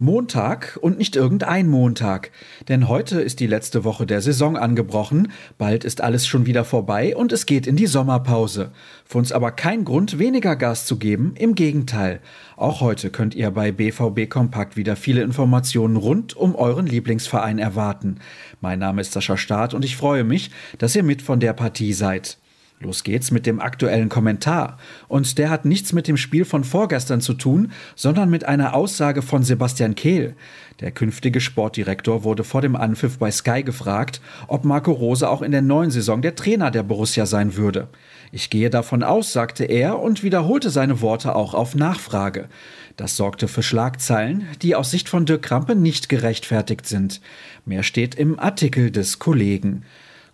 Montag 0.00 0.78
und 0.80 0.96
nicht 0.96 1.16
irgendein 1.16 1.66
Montag, 1.66 2.30
denn 2.68 2.86
heute 2.86 3.20
ist 3.20 3.40
die 3.40 3.48
letzte 3.48 3.82
Woche 3.82 4.06
der 4.06 4.20
Saison 4.20 4.56
angebrochen, 4.56 5.32
bald 5.58 5.82
ist 5.82 6.02
alles 6.02 6.24
schon 6.24 6.46
wieder 6.46 6.64
vorbei 6.64 7.16
und 7.16 7.32
es 7.32 7.46
geht 7.46 7.66
in 7.66 7.74
die 7.74 7.88
Sommerpause. 7.88 8.70
Für 9.04 9.18
uns 9.18 9.32
aber 9.32 9.50
kein 9.50 9.84
Grund, 9.84 10.20
weniger 10.20 10.54
Gas 10.54 10.86
zu 10.86 10.98
geben, 10.98 11.34
im 11.36 11.56
Gegenteil. 11.56 12.20
Auch 12.56 12.80
heute 12.80 13.10
könnt 13.10 13.34
ihr 13.34 13.50
bei 13.50 13.72
BVB 13.72 14.30
Kompakt 14.30 14.76
wieder 14.76 14.94
viele 14.94 15.22
Informationen 15.22 15.96
rund 15.96 16.36
um 16.36 16.54
euren 16.54 16.86
Lieblingsverein 16.86 17.58
erwarten. 17.58 18.20
Mein 18.60 18.78
Name 18.78 19.00
ist 19.00 19.14
Sascha 19.14 19.36
Staat 19.36 19.74
und 19.74 19.84
ich 19.84 19.96
freue 19.96 20.22
mich, 20.22 20.52
dass 20.78 20.94
ihr 20.94 21.02
mit 21.02 21.22
von 21.22 21.40
der 21.40 21.54
Partie 21.54 21.92
seid. 21.92 22.38
Los 22.80 23.02
geht's 23.02 23.32
mit 23.32 23.44
dem 23.44 23.60
aktuellen 23.60 24.08
Kommentar. 24.08 24.78
Und 25.08 25.38
der 25.38 25.50
hat 25.50 25.64
nichts 25.64 25.92
mit 25.92 26.06
dem 26.06 26.16
Spiel 26.16 26.44
von 26.44 26.62
vorgestern 26.62 27.20
zu 27.20 27.34
tun, 27.34 27.72
sondern 27.96 28.30
mit 28.30 28.44
einer 28.44 28.74
Aussage 28.74 29.20
von 29.22 29.42
Sebastian 29.42 29.96
Kehl. 29.96 30.36
Der 30.78 30.92
künftige 30.92 31.40
Sportdirektor 31.40 32.22
wurde 32.22 32.44
vor 32.44 32.60
dem 32.60 32.76
Anpfiff 32.76 33.18
bei 33.18 33.32
Sky 33.32 33.64
gefragt, 33.64 34.20
ob 34.46 34.64
Marco 34.64 34.92
Rose 34.92 35.28
auch 35.28 35.42
in 35.42 35.50
der 35.50 35.62
neuen 35.62 35.90
Saison 35.90 36.22
der 36.22 36.36
Trainer 36.36 36.70
der 36.70 36.84
Borussia 36.84 37.26
sein 37.26 37.56
würde. 37.56 37.88
Ich 38.30 38.48
gehe 38.48 38.70
davon 38.70 39.02
aus, 39.02 39.32
sagte 39.32 39.64
er 39.64 39.98
und 39.98 40.22
wiederholte 40.22 40.70
seine 40.70 41.00
Worte 41.00 41.34
auch 41.34 41.54
auf 41.54 41.74
Nachfrage. 41.74 42.48
Das 42.96 43.16
sorgte 43.16 43.48
für 43.48 43.62
Schlagzeilen, 43.62 44.46
die 44.62 44.76
aus 44.76 44.92
Sicht 44.92 45.08
von 45.08 45.26
Dirk 45.26 45.42
Krampe 45.42 45.74
nicht 45.74 46.08
gerechtfertigt 46.08 46.86
sind. 46.86 47.20
Mehr 47.64 47.82
steht 47.82 48.14
im 48.14 48.38
Artikel 48.38 48.92
des 48.92 49.18
Kollegen. 49.18 49.84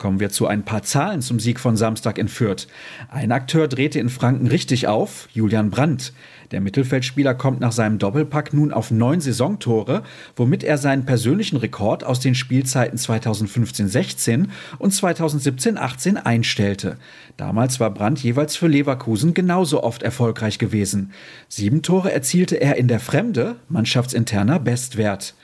Kommen 0.00 0.18
wir 0.18 0.30
zu 0.30 0.46
ein 0.46 0.64
paar 0.64 0.82
Zahlen 0.82 1.20
zum 1.20 1.38
Sieg 1.38 1.60
von 1.60 1.76
Samstag 1.76 2.16
in 2.16 2.28
Fürth. 2.28 2.68
Ein 3.10 3.32
Akteur 3.32 3.68
drehte 3.68 4.00
in 4.00 4.08
Franken 4.08 4.46
richtig 4.46 4.86
auf, 4.86 5.28
Julian 5.34 5.68
Brandt. 5.68 6.14
Der 6.52 6.62
Mittelfeldspieler 6.62 7.34
kommt 7.34 7.60
nach 7.60 7.72
seinem 7.72 7.98
Doppelpack 7.98 8.54
nun 8.54 8.72
auf 8.72 8.90
neun 8.90 9.20
Saisontore, 9.20 10.02
womit 10.36 10.64
er 10.64 10.78
seinen 10.78 11.04
persönlichen 11.04 11.58
Rekord 11.58 12.02
aus 12.02 12.18
den 12.18 12.34
Spielzeiten 12.34 12.98
2015-16 12.98 14.46
und 14.78 14.94
2017-18 14.94 16.16
einstellte. 16.16 16.96
Damals 17.36 17.78
war 17.78 17.90
Brandt 17.90 18.20
jeweils 18.20 18.56
für 18.56 18.68
Leverkusen 18.68 19.34
genauso 19.34 19.82
oft 19.82 20.02
erfolgreich 20.02 20.58
gewesen. 20.58 21.12
Sieben 21.48 21.82
Tore 21.82 22.10
erzielte 22.10 22.56
er 22.56 22.76
in 22.76 22.88
der 22.88 23.00
Fremde, 23.00 23.56
mannschaftsinterner 23.68 24.60
Bestwert. 24.60 25.34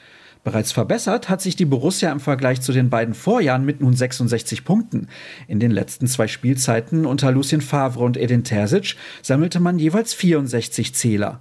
Bereits 0.46 0.70
verbessert 0.70 1.28
hat 1.28 1.42
sich 1.42 1.56
die 1.56 1.64
Borussia 1.64 2.12
im 2.12 2.20
Vergleich 2.20 2.60
zu 2.60 2.70
den 2.70 2.88
beiden 2.88 3.14
Vorjahren 3.14 3.64
mit 3.64 3.80
nun 3.80 3.96
66 3.96 4.64
Punkten. 4.64 5.08
In 5.48 5.58
den 5.58 5.72
letzten 5.72 6.06
zwei 6.06 6.28
Spielzeiten 6.28 7.04
unter 7.04 7.32
Lucien 7.32 7.60
Favre 7.60 8.04
und 8.04 8.16
Edin 8.16 8.44
Terzic 8.44 8.94
sammelte 9.22 9.58
man 9.58 9.80
jeweils 9.80 10.14
64 10.14 10.94
Zähler. 10.94 11.40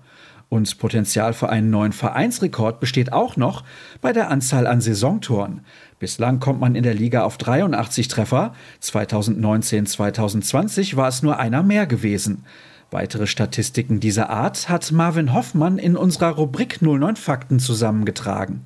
Und 0.50 0.80
Potenzial 0.80 1.34
für 1.34 1.50
einen 1.50 1.70
neuen 1.70 1.92
Vereinsrekord 1.92 2.80
besteht 2.80 3.14
auch 3.14 3.38
noch 3.38 3.64
bei 4.02 4.12
der 4.12 4.32
Anzahl 4.32 4.66
an 4.66 4.82
Saisontoren. 4.82 5.62
Bislang 6.00 6.40
kommt 6.40 6.60
man 6.60 6.74
in 6.74 6.82
der 6.82 6.96
Liga 6.96 7.26
auf 7.26 7.38
83 7.38 8.08
Treffer, 8.08 8.56
2019-2020 8.82 10.96
war 10.96 11.10
es 11.10 11.22
nur 11.22 11.38
einer 11.38 11.62
mehr 11.62 11.86
gewesen. 11.86 12.44
Weitere 12.90 13.28
Statistiken 13.28 14.00
dieser 14.00 14.32
Art 14.32 14.68
hat 14.68 14.92
Marvin 14.92 15.32
Hoffmann 15.32 15.78
in 15.78 15.96
unserer 15.96 16.32
Rubrik 16.32 16.82
09 16.82 17.18
Fakten 17.18 17.60
zusammengetragen. 17.60 18.66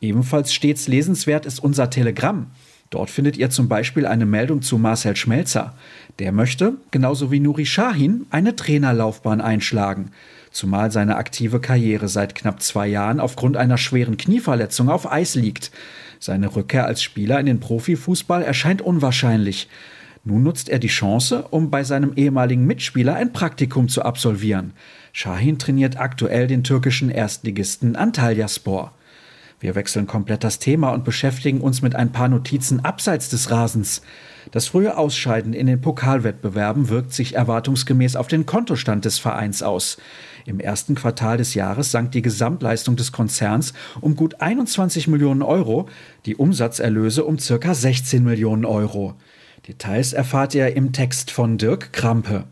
Ebenfalls 0.00 0.52
stets 0.52 0.88
lesenswert 0.88 1.46
ist 1.46 1.58
unser 1.58 1.90
Telegramm. 1.90 2.48
Dort 2.90 3.10
findet 3.10 3.36
ihr 3.36 3.50
zum 3.50 3.68
Beispiel 3.68 4.06
eine 4.06 4.26
Meldung 4.26 4.62
zu 4.62 4.78
Marcel 4.78 5.16
Schmelzer. 5.16 5.74
Der 6.18 6.30
möchte, 6.32 6.74
genauso 6.92 7.32
wie 7.32 7.40
Nuri 7.40 7.66
Shahin, 7.66 8.26
eine 8.30 8.54
Trainerlaufbahn 8.54 9.40
einschlagen. 9.40 10.12
Zumal 10.52 10.92
seine 10.92 11.16
aktive 11.16 11.60
Karriere 11.60 12.08
seit 12.08 12.34
knapp 12.34 12.62
zwei 12.62 12.86
Jahren 12.86 13.18
aufgrund 13.20 13.56
einer 13.56 13.76
schweren 13.76 14.16
Knieverletzung 14.16 14.88
auf 14.88 15.10
Eis 15.10 15.34
liegt. 15.34 15.72
Seine 16.20 16.54
Rückkehr 16.54 16.86
als 16.86 17.02
Spieler 17.02 17.40
in 17.40 17.46
den 17.46 17.60
Profifußball 17.60 18.42
erscheint 18.42 18.80
unwahrscheinlich. 18.80 19.68
Nun 20.24 20.42
nutzt 20.42 20.68
er 20.68 20.78
die 20.78 20.88
Chance, 20.88 21.46
um 21.50 21.70
bei 21.70 21.84
seinem 21.84 22.12
ehemaligen 22.14 22.66
Mitspieler 22.66 23.14
ein 23.14 23.32
Praktikum 23.32 23.88
zu 23.88 24.02
absolvieren. 24.02 24.72
Shahin 25.12 25.58
trainiert 25.58 25.98
aktuell 25.98 26.46
den 26.46 26.64
türkischen 26.64 27.10
Erstligisten 27.10 27.96
Antalyaspor. 27.96 28.92
Wir 29.58 29.74
wechseln 29.74 30.06
komplett 30.06 30.44
das 30.44 30.58
Thema 30.58 30.90
und 30.90 31.04
beschäftigen 31.04 31.60
uns 31.60 31.80
mit 31.80 31.94
ein 31.94 32.12
paar 32.12 32.28
Notizen 32.28 32.84
abseits 32.84 33.30
des 33.30 33.50
Rasens. 33.50 34.02
Das 34.52 34.68
frühe 34.68 34.96
Ausscheiden 34.96 35.54
in 35.54 35.66
den 35.66 35.80
Pokalwettbewerben 35.80 36.88
wirkt 36.88 37.12
sich 37.12 37.34
erwartungsgemäß 37.34 38.16
auf 38.16 38.28
den 38.28 38.46
Kontostand 38.46 39.04
des 39.04 39.18
Vereins 39.18 39.62
aus. 39.62 39.96
Im 40.44 40.60
ersten 40.60 40.94
Quartal 40.94 41.38
des 41.38 41.54
Jahres 41.54 41.90
sank 41.90 42.12
die 42.12 42.22
Gesamtleistung 42.22 42.96
des 42.96 43.12
Konzerns 43.12 43.72
um 44.00 44.14
gut 44.14 44.40
21 44.40 45.08
Millionen 45.08 45.42
Euro, 45.42 45.88
die 46.26 46.36
Umsatzerlöse 46.36 47.24
um 47.24 47.38
circa 47.38 47.74
16 47.74 48.22
Millionen 48.22 48.64
Euro. 48.64 49.14
Details 49.66 50.12
erfahrt 50.12 50.54
ihr 50.54 50.76
im 50.76 50.92
Text 50.92 51.32
von 51.32 51.58
Dirk 51.58 51.92
Krampe. 51.92 52.44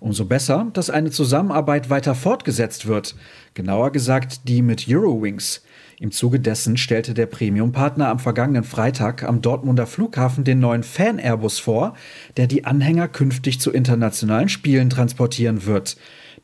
Umso 0.00 0.24
besser, 0.24 0.70
dass 0.74 0.90
eine 0.90 1.10
Zusammenarbeit 1.10 1.90
weiter 1.90 2.14
fortgesetzt 2.14 2.86
wird, 2.86 3.16
genauer 3.54 3.90
gesagt 3.90 4.48
die 4.48 4.62
mit 4.62 4.86
Eurowings. 4.88 5.62
Im 6.00 6.12
Zuge 6.12 6.38
dessen 6.38 6.76
stellte 6.76 7.12
der 7.12 7.26
Premium-Partner 7.26 8.08
am 8.08 8.20
vergangenen 8.20 8.62
Freitag 8.62 9.24
am 9.24 9.42
Dortmunder 9.42 9.86
Flughafen 9.88 10.44
den 10.44 10.60
neuen 10.60 10.84
Fan-Airbus 10.84 11.58
vor, 11.58 11.94
der 12.36 12.46
die 12.46 12.64
Anhänger 12.64 13.08
künftig 13.08 13.58
zu 13.58 13.72
internationalen 13.72 14.48
Spielen 14.48 14.90
transportieren 14.90 15.66
wird. 15.66 15.96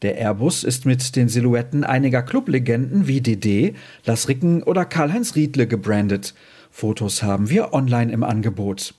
Der 0.03 0.19
Airbus 0.19 0.65
ist 0.65 0.87
mit 0.87 1.15
den 1.15 1.29
Silhouetten 1.29 1.85
einiger 1.85 2.23
Clublegenden 2.23 3.07
wie 3.07 3.21
DD, 3.21 3.75
Lars 4.05 4.29
Ricken 4.29 4.65
oder 4.65 4.85
Karl-Heinz 4.85 5.37
Riedle 5.37 5.69
gebrandet. 5.69 6.35
Fotos 6.73 7.23
haben 7.23 7.49
wir 7.49 7.73
online 7.73 8.13
im 8.13 8.25
Angebot. 8.25 8.95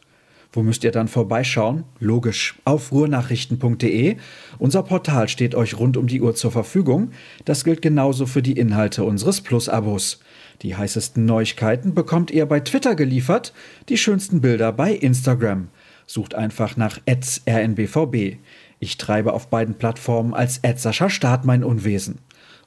Wo 0.55 0.63
müsst 0.63 0.85
ihr 0.85 0.91
dann 0.91 1.09
vorbeischauen? 1.09 1.83
Logisch, 1.99 2.55
auf 2.63 2.93
ruhrnachrichten.de. 2.93 4.15
Unser 4.57 4.83
Portal 4.83 5.27
steht 5.27 5.53
euch 5.53 5.77
rund 5.77 5.97
um 5.97 6.07
die 6.07 6.21
Uhr 6.21 6.33
zur 6.33 6.51
Verfügung. 6.51 7.11
Das 7.43 7.65
gilt 7.65 7.81
genauso 7.81 8.25
für 8.25 8.41
die 8.41 8.53
Inhalte 8.53 9.03
unseres 9.03 9.41
Plus-Abos. 9.41 10.21
Die 10.61 10.77
heißesten 10.77 11.25
Neuigkeiten 11.25 11.93
bekommt 11.93 12.31
ihr 12.31 12.45
bei 12.45 12.61
Twitter 12.61 12.95
geliefert, 12.95 13.51
die 13.89 13.97
schönsten 13.97 14.39
Bilder 14.39 14.71
bei 14.71 14.93
Instagram. 14.93 15.67
Sucht 16.07 16.35
einfach 16.35 16.77
nach 16.77 16.99
rnbvb. 17.05 18.37
Ich 18.79 18.97
treibe 18.97 19.33
auf 19.33 19.49
beiden 19.49 19.75
Plattformen 19.75 20.33
als 20.33 20.61
Sascha 20.77 21.09
Start 21.09 21.43
mein 21.43 21.65
Unwesen. 21.65 22.19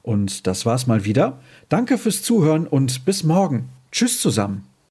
Und 0.03 0.45
das 0.45 0.63
war's 0.67 0.85
mal 0.85 1.05
wieder. 1.05 1.39
Danke 1.69 1.97
fürs 1.97 2.21
Zuhören 2.21 2.67
und 2.67 3.05
bis 3.05 3.23
morgen. 3.23 3.69
Tschüss 3.91 4.21
zusammen. 4.21 4.65